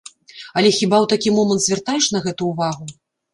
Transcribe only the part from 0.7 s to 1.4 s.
хіба ў такі